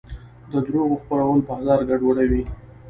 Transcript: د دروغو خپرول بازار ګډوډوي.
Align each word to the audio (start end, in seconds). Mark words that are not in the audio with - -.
د 0.51 0.53
دروغو 0.65 0.95
خپرول 1.03 1.39
بازار 1.49 1.79
ګډوډوي. 1.89 2.43